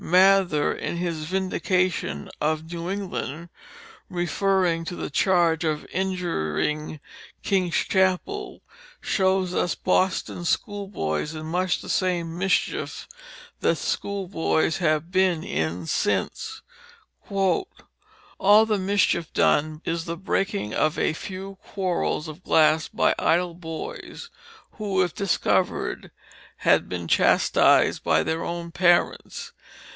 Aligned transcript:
Mather, 0.03 0.73
in 0.73 0.97
his 0.97 1.25
Vindication 1.25 2.27
of 2.41 2.73
New 2.73 2.89
England, 2.89 3.49
referring 4.09 4.83
to 4.85 4.95
the 4.95 5.11
charge 5.11 5.63
of 5.63 5.85
injuring 5.91 6.99
King's 7.43 7.75
Chapel, 7.75 8.63
shows 8.99 9.53
us 9.53 9.75
Boston 9.75 10.43
schoolboys 10.43 11.35
in 11.35 11.45
much 11.45 11.81
the 11.81 11.87
same 11.87 12.35
mischief 12.35 13.07
that 13.59 13.75
schoolboys 13.77 14.77
have 14.77 15.11
been 15.11 15.43
in 15.43 15.85
since: 15.85 16.63
"All 17.29 17.67
the 18.65 18.79
mischief 18.79 19.31
done 19.33 19.83
is 19.85 20.05
the 20.05 20.17
breaking 20.17 20.73
of 20.73 20.97
a 20.97 21.13
few 21.13 21.59
Quarels 21.63 22.27
of 22.27 22.43
Glass 22.43 22.87
by 22.87 23.13
idle 23.19 23.53
Boys, 23.53 24.31
who 24.71 25.03
if 25.03 25.13
discover'd 25.13 26.09
had 26.57 26.89
been 26.89 27.07
chastis'd 27.07 28.03
by 28.03 28.23
their 28.23 28.43
own 28.43 28.71
Parents. 28.71 29.51